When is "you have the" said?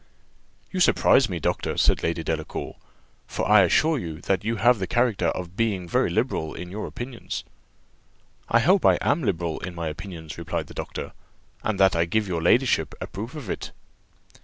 4.43-4.87